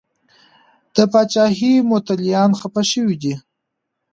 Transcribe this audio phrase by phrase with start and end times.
[0.95, 3.33] د پاچاهۍ متولیان خفه شوي دي.